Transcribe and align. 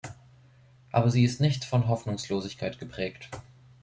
Aber 0.91 1.11
sie 1.11 1.23
ist 1.23 1.41
nicht 1.41 1.63
von 1.63 1.87
Hoffnungslosigkeit 1.87 2.79
geprägt. 2.79 3.29